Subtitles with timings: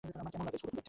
[0.03, 0.71] আমার কেমন লাগছিল?